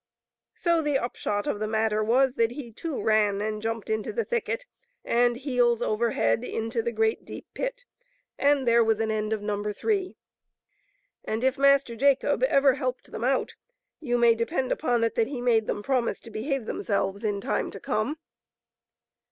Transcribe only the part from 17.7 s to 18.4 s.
come.